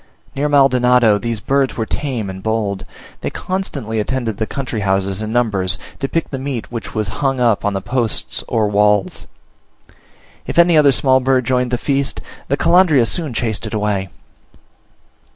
[0.35, 2.85] Near Maldonado these birds were tame and bold;
[3.19, 7.39] they constantly attended the country houses in numbers, to pick the meat which was hung
[7.39, 9.27] up on the posts or walls:
[10.47, 14.09] if any other small bird joined the feast, the Calandria soon chased it away.